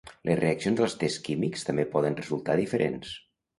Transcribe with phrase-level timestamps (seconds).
[0.27, 3.15] Les reaccions als tests químics també poden resultar diferents.